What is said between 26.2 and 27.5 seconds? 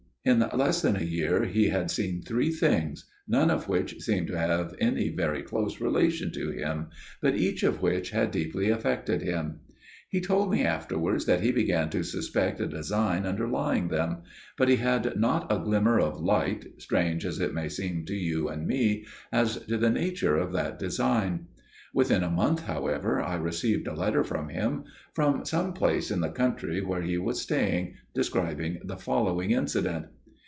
the country where he was